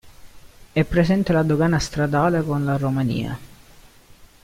È 0.73 0.83
presente 0.83 1.31
la 1.31 1.43
dogana 1.43 1.77
stradale 1.77 2.41
con 2.41 2.65
la 2.65 2.75
Romania. 2.75 3.37